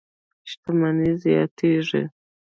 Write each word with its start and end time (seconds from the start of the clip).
شتمنۍ 0.49 1.11
زیاتېږي. 1.23 2.03